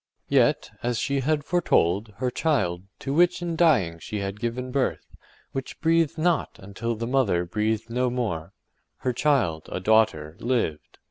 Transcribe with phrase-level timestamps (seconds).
[0.29, 5.05] Yet, as she had foretold, her child, to which in dying she had given birth,
[5.51, 8.51] which breathed not until the mother breathed no more,
[9.05, 10.97] her child, a daughter, lived.